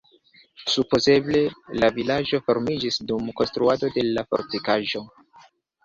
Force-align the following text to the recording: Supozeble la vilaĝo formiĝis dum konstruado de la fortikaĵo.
Supozeble 0.75 1.41
la 1.83 1.91
vilaĝo 1.99 2.41
formiĝis 2.49 2.99
dum 3.13 3.31
konstruado 3.43 3.95
de 4.01 4.09
la 4.13 4.29
fortikaĵo. 4.33 5.09